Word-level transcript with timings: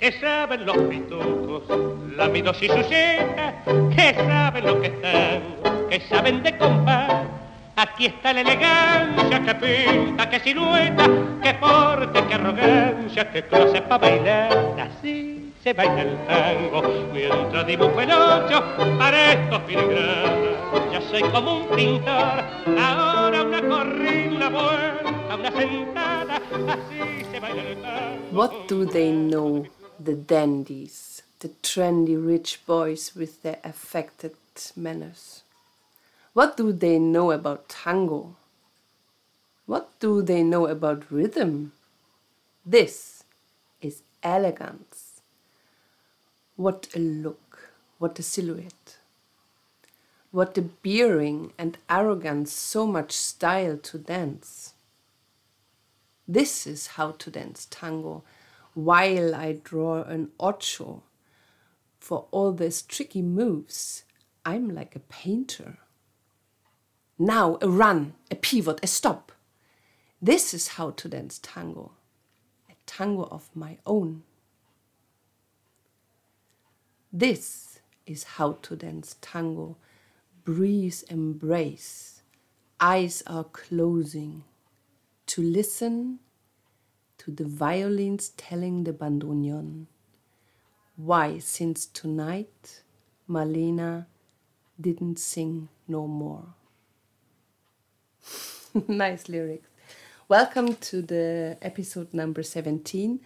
que 0.00 0.12
saben 0.12 0.64
los 0.64 0.78
pitucos, 0.78 1.62
lamidos 2.16 2.60
y 2.62 2.68
sujetas, 2.68 3.54
que 3.94 4.14
saben 4.14 4.66
lo 4.66 4.80
que 4.80 4.86
están, 4.86 5.42
que 5.90 6.00
saben 6.08 6.42
de 6.42 6.56
compás. 6.56 7.26
Aquí 7.76 8.06
está 8.06 8.32
la 8.32 8.40
elegancia 8.40 9.42
que 9.44 9.54
pinta, 9.54 10.30
que 10.30 10.40
silueta, 10.40 11.06
que 11.42 11.54
porte, 11.54 12.24
que 12.24 12.34
arrogancia, 12.34 13.30
que 13.30 13.42
clase 13.42 13.82
para 13.82 13.98
bailar. 13.98 14.74
Así 14.80 15.52
se 15.62 15.74
baila 15.74 16.02
el 16.02 16.16
tango, 16.26 16.82
mientras 17.12 17.66
dibujo 17.66 18.00
el 18.00 18.10
ocho 18.10 18.64
para 18.98 19.32
estos 19.32 19.62
filigranas. 19.66 20.90
Ya 20.92 21.00
soy 21.10 21.22
como 21.24 21.58
un 21.58 21.66
pintor, 21.76 22.44
ahora 22.78 23.42
una 23.42 23.60
corrida, 23.60 24.48
vuelta, 24.48 25.36
una 25.36 25.52
sentada, 25.52 26.36
así 26.36 27.24
se 27.30 27.40
baila 27.40 27.62
el 27.62 27.82
tango. 27.82 28.38
What 28.38 28.50
do 28.68 28.86
they 28.86 29.12
know, 29.12 29.66
the 30.02 30.14
dandies, 30.14 31.22
the 31.40 31.48
trendy 31.62 32.16
rich 32.16 32.60
boys 32.66 33.14
with 33.14 33.42
their 33.42 33.58
affected 33.62 34.34
manners? 34.74 35.42
What 36.32 36.56
do 36.56 36.72
they 36.72 36.98
know 36.98 37.32
about 37.32 37.68
tango? 37.68 38.36
What 39.66 39.90
do 40.00 40.22
they 40.22 40.42
know 40.42 40.66
about 40.66 41.10
rhythm? 41.10 41.72
This 42.64 43.24
is 43.80 44.02
elegance. 44.22 45.20
What 46.56 46.88
a 46.94 46.98
look, 46.98 47.70
what 47.98 48.18
a 48.18 48.22
silhouette. 48.22 48.98
What 50.30 50.56
a 50.56 50.62
bearing 50.62 51.52
and 51.58 51.76
arrogance, 51.88 52.52
so 52.52 52.86
much 52.86 53.12
style 53.12 53.76
to 53.78 53.98
dance. 53.98 54.74
This 56.28 56.66
is 56.66 56.86
how 56.98 57.12
to 57.12 57.30
dance 57.30 57.66
tango 57.70 58.22
while 58.74 59.34
I 59.34 59.52
draw 59.52 60.02
an 60.02 60.30
ocho. 60.38 61.02
For 61.98 62.26
all 62.30 62.52
these 62.52 62.82
tricky 62.82 63.22
moves, 63.22 64.04
I'm 64.44 64.74
like 64.74 64.96
a 64.96 65.00
painter. 65.00 65.78
Now 67.18 67.58
a 67.60 67.68
run, 67.68 68.14
a 68.30 68.34
pivot, 68.34 68.80
a 68.82 68.86
stop. 68.86 69.32
This 70.22 70.54
is 70.54 70.68
how 70.68 70.90
to 70.90 71.08
dance 71.08 71.38
tango, 71.42 71.92
a 72.68 72.74
tango 72.86 73.24
of 73.30 73.50
my 73.54 73.78
own. 73.86 74.22
This 77.12 77.80
is 78.06 78.24
how 78.24 78.52
to 78.62 78.76
dance 78.76 79.16
tango. 79.20 79.76
Breeze 80.44 81.02
embrace, 81.04 82.22
eyes 82.80 83.22
are 83.26 83.44
closing. 83.44 84.44
To 85.26 85.42
listen 85.42 86.18
to 87.20 87.30
the 87.30 87.44
violins 87.44 88.30
telling 88.30 88.84
the 88.84 88.94
bandoneon. 88.94 89.84
Why, 90.96 91.36
since 91.36 91.84
tonight, 91.84 92.80
Malena 93.26 94.06
didn't 94.80 95.18
sing 95.18 95.68
no 95.86 96.06
more. 96.06 96.54
nice 98.88 99.28
lyrics. 99.28 99.68
Welcome 100.28 100.76
to 100.76 101.02
the 101.02 101.58
episode 101.60 102.14
number 102.14 102.42
17 102.42 103.20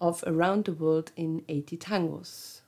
of 0.00 0.24
Around 0.26 0.64
the 0.64 0.72
World 0.72 1.12
in 1.14 1.44
80 1.46 1.76
Tangos. 1.76 2.60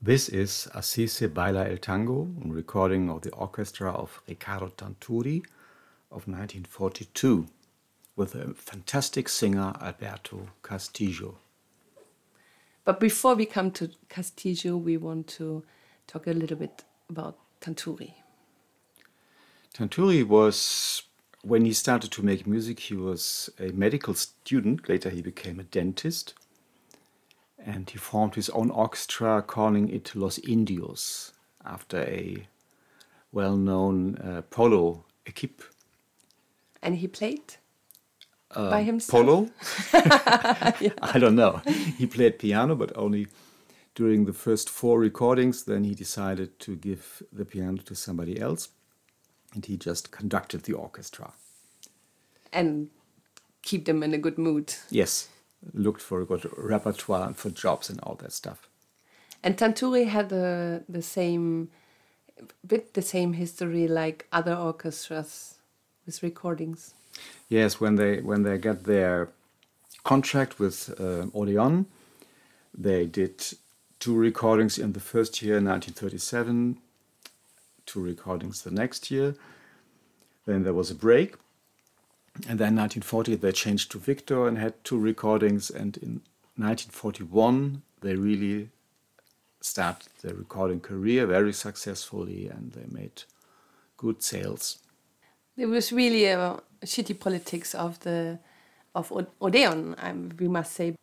This 0.00 0.30
is 0.30 0.68
Así 0.74 1.06
se 1.06 1.26
baila 1.26 1.70
el 1.70 1.76
tango, 1.76 2.30
a 2.42 2.48
recording 2.48 3.10
of 3.10 3.20
the 3.20 3.32
orchestra 3.32 3.92
of 3.92 4.22
Ricardo 4.26 4.68
Tanturi 4.68 5.44
of 6.10 6.26
1942 6.26 7.46
with 8.22 8.36
a 8.36 8.54
fantastic 8.54 9.28
singer 9.28 9.72
Alberto 9.80 10.46
Castillo. 10.62 11.38
But 12.84 13.00
before 13.00 13.34
we 13.34 13.46
come 13.46 13.72
to 13.72 13.90
Castillo, 14.08 14.76
we 14.76 14.96
want 14.96 15.26
to 15.38 15.64
talk 16.06 16.28
a 16.28 16.32
little 16.32 16.56
bit 16.56 16.84
about 17.10 17.36
Tanturi. 17.60 18.14
Tanturi 19.74 20.24
was, 20.24 21.02
when 21.42 21.64
he 21.64 21.72
started 21.72 22.12
to 22.12 22.22
make 22.22 22.46
music, 22.46 22.78
he 22.78 22.94
was 22.94 23.50
a 23.58 23.72
medical 23.72 24.14
student. 24.14 24.88
Later, 24.88 25.10
he 25.10 25.20
became 25.20 25.58
a 25.58 25.64
dentist. 25.64 26.34
And 27.58 27.90
he 27.90 27.98
formed 27.98 28.36
his 28.36 28.50
own 28.50 28.70
orchestra, 28.70 29.42
calling 29.42 29.88
it 29.88 30.14
Los 30.14 30.38
Indios, 30.38 31.32
after 31.64 32.02
a 32.02 32.46
well 33.32 33.56
known 33.56 34.16
uh, 34.18 34.42
polo 34.42 35.04
equipe. 35.26 35.64
And 36.80 36.98
he 36.98 37.08
played 37.08 37.56
By 38.54 38.80
um, 38.80 38.84
himself. 38.84 39.24
Polo? 39.24 39.50
I 41.02 41.18
don't 41.18 41.36
know. 41.36 41.62
He 41.98 42.06
played 42.06 42.38
piano, 42.38 42.74
but 42.74 42.92
only 42.96 43.28
during 43.94 44.24
the 44.24 44.32
first 44.32 44.68
four 44.68 44.98
recordings. 44.98 45.64
Then 45.64 45.84
he 45.84 45.94
decided 45.94 46.58
to 46.60 46.76
give 46.76 47.22
the 47.32 47.44
piano 47.44 47.78
to 47.78 47.94
somebody 47.94 48.40
else, 48.40 48.68
and 49.54 49.64
he 49.64 49.76
just 49.76 50.10
conducted 50.10 50.64
the 50.64 50.74
orchestra. 50.74 51.32
And 52.52 52.90
keep 53.62 53.86
them 53.86 54.02
in 54.02 54.12
a 54.12 54.18
good 54.18 54.38
mood. 54.38 54.74
Yes, 54.90 55.28
looked 55.72 56.02
for 56.02 56.20
a 56.20 56.26
good 56.26 56.46
repertoire 56.56 57.26
and 57.26 57.36
for 57.36 57.50
jobs 57.50 57.88
and 57.88 58.00
all 58.00 58.16
that 58.16 58.32
stuff. 58.32 58.68
And 59.42 59.56
Tanturi 59.56 60.06
had 60.06 60.28
the, 60.28 60.84
the 60.88 61.02
same, 61.02 61.70
bit 62.66 62.94
the 62.94 63.02
same 63.02 63.32
history 63.32 63.88
like 63.88 64.28
other 64.30 64.54
orchestras 64.54 65.56
with 66.06 66.22
recordings. 66.22 66.94
Yes, 67.48 67.80
when 67.80 67.96
they 67.96 68.20
when 68.20 68.42
they 68.42 68.58
got 68.58 68.84
their 68.84 69.28
contract 70.04 70.58
with 70.58 70.94
uh, 70.98 71.26
they 72.74 73.06
did 73.06 73.44
two 74.00 74.16
recordings 74.16 74.78
in 74.78 74.92
the 74.92 75.00
first 75.00 75.42
year, 75.42 75.54
1937, 75.54 76.78
two 77.86 78.00
recordings 78.00 78.62
the 78.62 78.70
next 78.70 79.10
year. 79.10 79.34
Then 80.46 80.64
there 80.64 80.74
was 80.74 80.90
a 80.90 80.94
break, 80.94 81.36
and 82.48 82.58
then 82.58 82.74
1940 82.76 83.36
they 83.36 83.52
changed 83.52 83.92
to 83.92 83.98
Victor 83.98 84.48
and 84.48 84.58
had 84.58 84.82
two 84.82 84.98
recordings. 84.98 85.70
And 85.70 85.96
in 85.98 86.22
1941 86.56 87.82
they 88.00 88.16
really 88.16 88.70
started 89.60 90.08
their 90.22 90.34
recording 90.34 90.80
career 90.80 91.26
very 91.26 91.52
successfully, 91.52 92.48
and 92.48 92.72
they 92.72 92.86
made 92.90 93.22
good 93.96 94.22
sales. 94.22 94.78
There 95.56 95.68
was 95.68 95.92
really 95.92 96.24
a 96.26 96.60
shitty 96.84 97.18
politics 97.18 97.74
of 97.74 97.98
the 98.00 98.38
of 98.94 99.10
Odeon, 99.40 99.94
um, 99.98 100.30
we 100.38 100.48
must 100.48 100.72
say, 100.72 100.94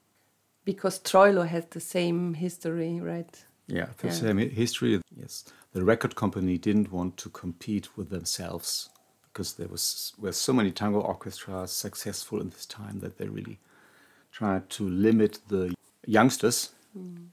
because 0.63 0.99
Troilo 0.99 1.47
has 1.47 1.65
the 1.65 1.79
same 1.79 2.35
history, 2.35 2.99
right? 2.99 3.45
Yeah, 3.67 3.87
the 3.97 4.07
Yeah. 4.07 4.13
same 4.13 4.37
history. 4.37 5.01
Yes, 5.15 5.45
the 5.73 5.83
record 5.83 6.15
company 6.15 6.57
didn't 6.57 6.91
want 6.91 7.17
to 7.17 7.29
compete 7.29 7.97
with 7.97 8.09
themselves 8.09 8.89
because 9.23 9.53
there 9.53 9.67
was 9.67 10.13
were 10.19 10.31
so 10.33 10.53
many 10.53 10.71
tango 10.71 11.01
orchestras 11.01 11.71
successful 11.71 12.41
in 12.41 12.49
this 12.49 12.65
time 12.65 12.99
that 12.99 13.17
they 13.17 13.27
really 13.27 13.59
tried 14.31 14.69
to 14.69 14.87
limit 14.87 15.39
the 15.47 15.73
youngsters 16.05 16.69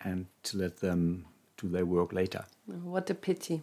and 0.01 0.27
to 0.43 0.57
let 0.59 0.77
them 0.81 1.27
do 1.57 1.69
their 1.69 1.87
work 1.87 2.13
later. 2.13 2.45
What 2.67 3.11
a 3.11 3.15
pity. 3.15 3.63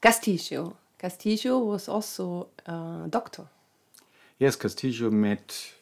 Castillo. 0.00 0.76
Castillo 1.02 1.58
was 1.58 1.88
also 1.88 2.48
a 2.64 3.06
doctor. 3.10 3.48
Yes, 4.38 4.54
Castillo 4.54 5.10
met 5.10 5.72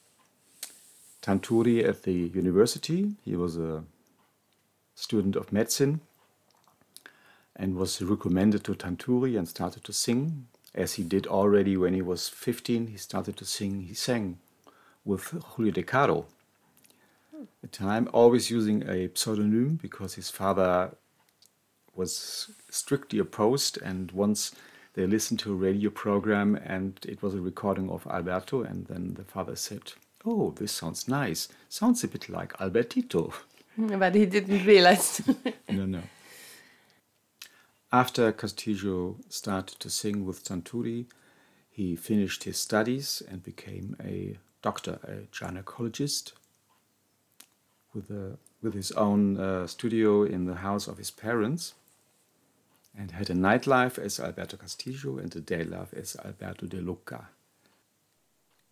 Tanturi 1.20 1.84
at 1.86 2.04
the 2.04 2.12
university. 2.12 3.14
He 3.22 3.36
was 3.36 3.58
a 3.58 3.84
student 4.94 5.36
of 5.36 5.52
medicine 5.52 6.00
and 7.54 7.76
was 7.76 8.00
recommended 8.00 8.64
to 8.64 8.74
Tanturi 8.74 9.36
and 9.36 9.46
started 9.46 9.84
to 9.84 9.92
sing, 9.92 10.46
as 10.74 10.94
he 10.94 11.02
did 11.02 11.26
already 11.26 11.76
when 11.76 11.92
he 11.92 12.00
was 12.00 12.30
15. 12.30 12.86
He 12.86 12.96
started 12.96 13.36
to 13.36 13.44
sing, 13.44 13.82
he 13.82 13.92
sang 13.92 14.38
with 15.04 15.24
Julio 15.50 15.72
De 15.72 15.82
Caro. 15.82 16.24
At 17.34 17.48
the 17.60 17.68
time, 17.68 18.08
always 18.14 18.50
using 18.50 18.88
a 18.88 19.10
pseudonym 19.14 19.78
because 19.82 20.14
his 20.14 20.30
father 20.30 20.92
was 21.94 22.50
strictly 22.70 23.18
opposed. 23.18 23.78
And 23.82 24.10
once 24.12 24.52
they 24.94 25.06
listened 25.06 25.38
to 25.40 25.52
a 25.52 25.56
radio 25.56 25.90
program 25.90 26.56
and 26.56 26.98
it 27.08 27.22
was 27.22 27.34
a 27.34 27.40
recording 27.40 27.90
of 27.90 28.06
Alberto, 28.06 28.62
and 28.62 28.86
then 28.86 29.14
the 29.14 29.24
father 29.24 29.56
said, 29.56 29.92
Oh, 30.24 30.50
this 30.50 30.72
sounds 30.72 31.08
nice. 31.08 31.48
Sounds 31.68 32.04
a 32.04 32.08
bit 32.08 32.28
like 32.28 32.52
Albertito. 32.54 33.32
But 33.76 34.14
he 34.14 34.26
didn't 34.26 34.66
realize. 34.66 35.22
no, 35.70 35.86
no. 35.86 36.02
After 37.92 38.30
Castillo 38.32 39.16
started 39.28 39.80
to 39.80 39.88
sing 39.88 40.26
with 40.26 40.44
Tanturi, 40.44 41.06
he 41.70 41.96
finished 41.96 42.44
his 42.44 42.58
studies 42.58 43.22
and 43.28 43.42
became 43.42 43.96
a 44.04 44.38
doctor, 44.60 44.98
a 45.04 45.26
gynecologist, 45.34 46.32
with, 47.94 48.10
a, 48.10 48.36
with 48.60 48.74
his 48.74 48.92
own 48.92 49.38
uh, 49.40 49.66
studio 49.66 50.24
in 50.24 50.44
the 50.44 50.56
house 50.56 50.86
of 50.88 50.98
his 50.98 51.10
parents, 51.10 51.74
and 52.96 53.12
had 53.12 53.30
a 53.30 53.34
nightlife 53.34 53.98
as 53.98 54.20
Alberto 54.20 54.56
Castillo 54.56 55.18
and 55.18 55.34
a 55.36 55.40
day 55.40 55.64
life 55.64 55.94
as 55.94 56.16
Alberto 56.24 56.66
de 56.66 56.80
Luca. 56.80 57.28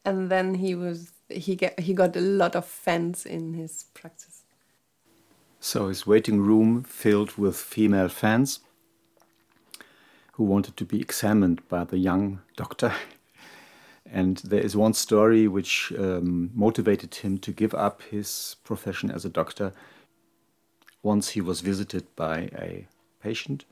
and 0.09 0.31
then 0.31 0.55
he 0.55 0.75
was 0.75 1.12
he 1.29 1.55
get 1.55 1.79
he 1.81 1.93
got 1.93 2.17
a 2.17 2.20
lot 2.20 2.56
of 2.56 2.65
fans 2.65 3.26
in 3.26 3.55
his 3.55 3.85
practice. 3.94 4.43
So 5.61 5.88
his 5.88 6.06
waiting 6.06 6.41
room 6.41 6.82
filled 6.82 7.37
with 7.37 7.56
female 7.56 8.09
fans 8.09 8.61
who 10.32 10.44
wanted 10.44 10.76
to 10.76 10.85
be 10.85 11.00
examined 11.00 11.61
by 11.69 11.85
the 11.85 11.99
young 11.99 12.41
doctor. 12.56 12.93
And 14.11 14.38
there 14.38 14.64
is 14.64 14.75
one 14.75 14.94
story 14.94 15.47
which 15.49 15.93
um, 15.99 16.50
motivated 16.55 17.14
him 17.17 17.37
to 17.41 17.53
give 17.53 17.75
up 17.75 18.00
his 18.11 18.56
profession 18.64 19.11
as 19.11 19.26
a 19.26 19.29
doctor. 19.29 19.73
Once 21.03 21.35
he 21.35 21.43
was 21.43 21.61
visited 21.61 22.05
by 22.17 22.49
a 22.56 22.87
patient 23.23 23.67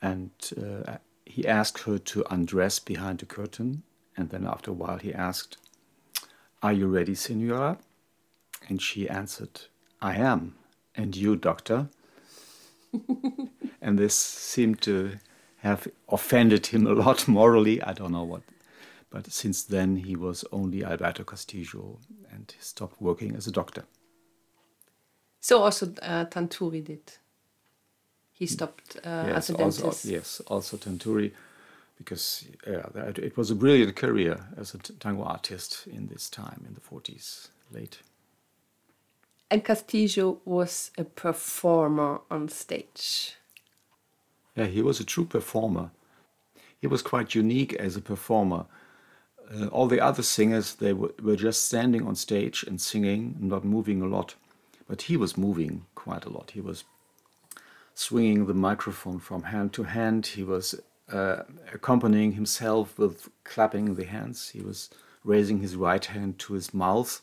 and 0.00 0.30
uh, 0.56 0.98
he 1.24 1.46
asked 1.46 1.82
her 1.82 1.98
to 1.98 2.24
undress 2.30 2.78
behind 2.78 3.18
the 3.18 3.26
curtain. 3.26 3.82
And 4.16 4.30
then 4.30 4.46
after 4.46 4.70
a 4.70 4.74
while, 4.74 4.98
he 4.98 5.12
asked, 5.12 5.58
Are 6.62 6.72
you 6.72 6.86
ready, 6.86 7.14
Senora? 7.14 7.78
And 8.68 8.80
she 8.80 9.08
answered, 9.08 9.62
I 10.00 10.16
am. 10.16 10.54
And 10.94 11.14
you, 11.14 11.36
doctor? 11.36 11.88
and 13.82 13.98
this 13.98 14.14
seemed 14.14 14.80
to 14.82 15.16
have 15.58 15.88
offended 16.08 16.66
him 16.68 16.86
a 16.86 16.92
lot 16.92 17.28
morally. 17.28 17.82
I 17.82 17.92
don't 17.92 18.12
know 18.12 18.24
what. 18.24 18.42
But 19.10 19.30
since 19.32 19.62
then, 19.62 19.96
he 19.96 20.16
was 20.16 20.44
only 20.52 20.84
Alberto 20.84 21.24
Castillo 21.24 21.98
and 22.30 22.54
stopped 22.60 23.00
working 23.00 23.36
as 23.36 23.46
a 23.46 23.52
doctor. 23.52 23.84
So 25.40 25.62
also 25.62 25.92
uh, 26.02 26.24
Tanturi 26.26 26.82
did. 26.84 27.12
He 28.38 28.46
stopped 28.46 28.96
uh, 28.96 29.24
yes, 29.28 29.36
as 29.36 29.50
a 29.50 29.54
dentist. 29.54 29.84
Also, 29.84 30.08
yes, 30.08 30.42
also 30.46 30.76
Tanturi, 30.76 31.32
because 31.96 32.44
yeah, 32.66 32.84
it 33.16 33.34
was 33.34 33.50
a 33.50 33.54
brilliant 33.54 33.96
career 33.96 34.38
as 34.58 34.74
a 34.74 34.78
tango 34.78 35.22
artist 35.22 35.86
in 35.86 36.08
this 36.08 36.28
time, 36.28 36.62
in 36.68 36.74
the 36.74 36.80
40s, 36.80 37.48
late. 37.72 38.00
And 39.50 39.64
Castillo 39.64 40.40
was 40.44 40.90
a 40.98 41.04
performer 41.04 42.20
on 42.30 42.48
stage. 42.50 43.36
Yeah, 44.54 44.66
he 44.66 44.82
was 44.82 45.00
a 45.00 45.04
true 45.04 45.24
performer. 45.24 45.90
He 46.78 46.86
was 46.86 47.00
quite 47.00 47.34
unique 47.34 47.72
as 47.74 47.96
a 47.96 48.02
performer. 48.02 48.66
Uh, 49.50 49.68
all 49.68 49.86
the 49.86 50.00
other 50.00 50.22
singers, 50.22 50.74
they 50.74 50.92
were 50.92 51.36
just 51.36 51.64
standing 51.64 52.06
on 52.06 52.16
stage 52.16 52.64
and 52.64 52.80
singing, 52.80 53.36
not 53.40 53.64
moving 53.64 54.02
a 54.02 54.06
lot. 54.06 54.34
But 54.88 55.02
he 55.02 55.16
was 55.16 55.38
moving 55.38 55.86
quite 55.94 56.26
a 56.26 56.28
lot. 56.28 56.50
He 56.52 56.60
was 56.60 56.84
swinging 57.96 58.44
the 58.46 58.54
microphone 58.54 59.18
from 59.18 59.42
hand 59.44 59.72
to 59.72 59.82
hand. 59.82 60.26
He 60.26 60.44
was 60.44 60.78
uh, 61.10 61.42
accompanying 61.72 62.32
himself 62.32 62.96
with 62.98 63.28
clapping 63.42 63.94
the 63.94 64.04
hands. 64.04 64.50
He 64.50 64.60
was 64.60 64.90
raising 65.24 65.60
his 65.60 65.74
right 65.74 66.04
hand 66.04 66.38
to 66.40 66.52
his 66.52 66.74
mouth, 66.74 67.22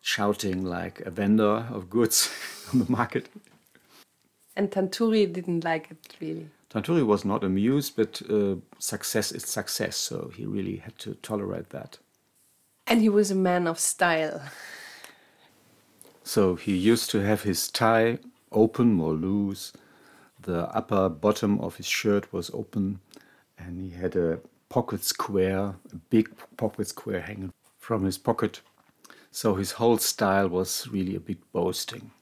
shouting 0.00 0.64
like 0.64 1.00
a 1.00 1.10
vendor 1.10 1.66
of 1.70 1.90
goods 1.90 2.30
on 2.72 2.78
the 2.78 2.90
market. 2.90 3.28
And 4.56 4.70
Tanturi 4.70 5.30
didn't 5.30 5.64
like 5.64 5.90
it 5.90 6.16
really. 6.20 6.48
Tanturi 6.70 7.04
was 7.04 7.24
not 7.24 7.42
amused, 7.42 7.96
but 7.96 8.22
uh, 8.30 8.56
success 8.78 9.32
is 9.32 9.44
success, 9.44 9.96
so 9.96 10.30
he 10.36 10.46
really 10.46 10.76
had 10.76 10.96
to 10.98 11.14
tolerate 11.14 11.70
that. 11.70 11.98
And 12.86 13.00
he 13.00 13.08
was 13.08 13.30
a 13.30 13.34
man 13.34 13.66
of 13.66 13.78
style. 13.78 14.40
So 16.22 16.54
he 16.54 16.76
used 16.76 17.10
to 17.10 17.20
have 17.20 17.42
his 17.42 17.68
tie 17.68 18.18
open 18.52 19.00
or 19.00 19.12
loose. 19.12 19.72
The 20.40 20.68
upper 20.74 21.08
bottom 21.08 21.60
of 21.60 21.76
his 21.76 21.86
shirt 21.86 22.32
was 22.32 22.50
open, 22.50 23.00
and 23.58 23.80
he 23.80 23.90
had 23.90 24.16
a 24.16 24.40
pocket 24.68 25.04
square, 25.04 25.74
a 25.92 25.96
big 26.10 26.30
pocket 26.56 26.88
square 26.88 27.20
hanging 27.20 27.52
from 27.78 28.04
his 28.04 28.18
pocket. 28.18 28.60
So 29.30 29.54
his 29.54 29.72
whole 29.72 29.98
style 29.98 30.48
was 30.48 30.88
really 30.88 31.16
a 31.16 31.20
bit 31.20 31.38
boasting 31.52 32.12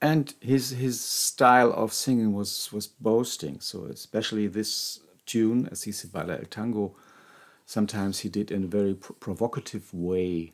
and 0.00 0.34
his 0.40 0.70
his 0.70 1.00
style 1.00 1.72
of 1.72 1.92
singing 1.92 2.32
was 2.32 2.72
was 2.72 2.86
boasting. 2.86 3.60
So 3.60 3.84
especially 3.84 4.46
this 4.46 5.00
tune, 5.26 5.68
Así 5.70 5.92
se 5.92 6.08
baila 6.08 6.38
el 6.38 6.46
tango, 6.46 6.94
sometimes 7.66 8.20
he 8.20 8.28
did 8.28 8.50
in 8.50 8.64
a 8.64 8.66
very 8.66 8.94
provocative 8.94 9.92
way, 9.92 10.52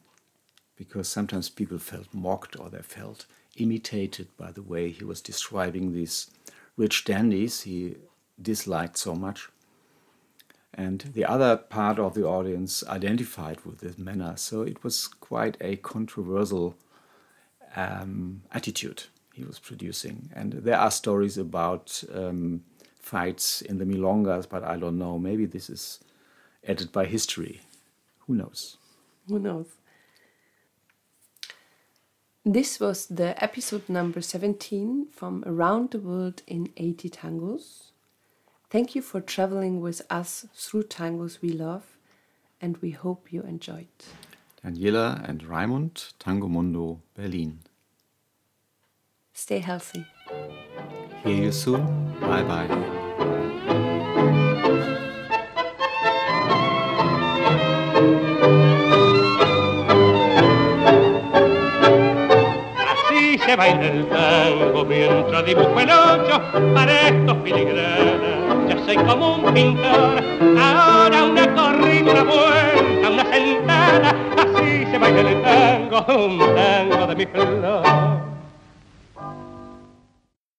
because 0.77 1.09
sometimes 1.09 1.49
people 1.49 1.79
felt 1.79 2.13
mocked 2.13 2.59
or 2.59 2.69
they 2.69 2.83
felt 2.83 3.27
imitated 3.57 4.29
by 4.37 4.53
the 4.53 4.63
way 4.63 4.91
he 4.91 5.05
was 5.05 5.21
describing 5.21 5.93
these 5.93 6.31
rich 6.77 7.05
dandies 7.05 7.63
he 7.63 7.97
disliked 8.41 8.99
so 8.99 9.15
much. 9.15 9.49
And 10.75 11.01
the 11.15 11.25
other 11.25 11.57
part 11.57 11.99
of 11.99 12.15
the 12.15 12.27
audience 12.27 12.85
identified 12.87 13.65
with 13.65 13.81
this 13.81 13.97
manner, 13.97 14.35
so 14.37 14.61
it 14.61 14.85
was 14.85 15.07
quite 15.07 15.57
a 15.61 15.77
controversial 15.77 16.77
um, 17.75 18.43
attitude 18.53 19.05
he 19.33 19.45
was 19.45 19.59
producing. 19.59 20.31
And 20.35 20.53
there 20.53 20.79
are 20.79 20.91
stories 20.91 21.39
about 21.39 22.05
um, 22.15 22.63
fights 22.99 23.63
in 23.63 23.79
the 23.79 23.87
milongas, 23.87 24.47
but 24.49 24.65
I 24.65 24.77
don't 24.77 24.99
know. 24.99 25.19
Maybe 25.19 25.47
this 25.47 25.71
is 25.71 26.01
added 26.69 26.93
by 26.93 27.07
history. 27.07 27.63
Who 28.27 28.35
knows? 28.35 28.77
Who 29.29 29.39
knows? 29.39 29.67
This 32.49 32.79
was 32.79 33.07
the 33.07 33.35
episode 33.43 33.89
number 33.89 34.21
17 34.21 35.09
from 35.11 35.43
Around 35.45 35.91
the 35.91 35.99
World 35.99 36.43
in 36.47 36.69
80 36.77 37.11
Tangos. 37.11 37.91
Thank 38.71 38.95
you 38.95 39.03
for 39.03 39.21
traveling 39.21 39.81
with 39.81 40.01
us 40.09 40.47
through 40.55 40.85
tangos 40.85 41.43
we 41.43 41.49
love, 41.49 41.97
and 42.61 42.77
we 42.77 42.93
hope 42.93 43.33
you 43.33 43.43
enjoyed. 43.43 43.89
Daniela 44.65 45.29
and 45.29 45.43
Raimund, 45.43 46.13
Tango 46.21 46.47
Mundo, 46.47 47.01
Berlin. 47.17 47.59
Stay 49.33 49.59
healthy. 49.59 50.07
Hear 51.25 51.47
you 51.47 51.51
soon. 51.51 51.85
Bye 52.21 52.45
bye. 52.45 52.93
Así 63.47 63.53
se 63.53 63.57
baila 63.59 63.87
el 63.87 64.09
tango 64.09 64.85
mientras 64.85 65.47
dibujo 65.47 65.79
el 65.79 65.89
ocho 65.89 66.43
para 66.75 67.09
estos 67.09 67.37
filigranas. 67.45 68.69
Yo 68.69 68.85
soy 68.85 68.97
como 68.97 69.37
un 69.37 69.55
pintor, 69.55 70.21
ahora 70.61 71.23
una 71.23 71.55
corrida, 71.55 72.11
una 72.11 72.25
vuelta, 72.25 73.09
una 73.09 73.25
sentada. 73.33 74.17
Así 74.37 74.85
se 74.91 74.99
baila 74.99 75.21
el 75.21 75.43
tango, 75.43 76.27
un 76.27 76.39
tango 76.57 77.07
de 77.07 77.15
mi 77.15 77.27
flor. 77.27 78.36